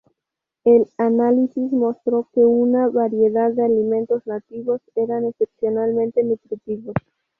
El 0.63 0.87
análisis 0.97 1.71
mostró 1.71 2.27
que 2.33 2.39
una 2.43 2.87
variedad 2.87 3.51
de 3.51 3.63
alimentos 3.65 4.25
nativos 4.25 4.81
eran 4.95 5.25
excepcionalmente 5.25 6.23
nutritivos. 6.23 6.95